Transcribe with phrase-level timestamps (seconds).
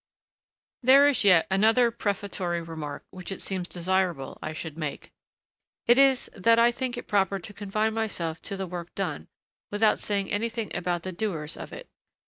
[0.81, 5.11] There is yet another prefatory remark which it seems desirable I should make.
[5.85, 9.27] It is that I think it proper to confine myself to the work done,
[9.69, 11.87] without saying anything about the doers of it.